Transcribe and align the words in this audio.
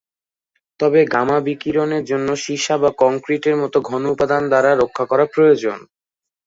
তবে 0.79 0.99
গামা 1.13 1.37
বিকিরণের 1.45 2.03
জন্য 2.05 2.27
সীসা 2.43 2.75
বা 2.77 2.89
কংক্রিটের 3.03 3.55
মতো 3.61 3.77
ঘন 3.89 4.03
উপাদান 4.13 4.43
দ্বারা 4.51 4.71
রক্ষা 4.75 5.05
করা 5.11 5.25
প্রয়োজন। 5.33 5.77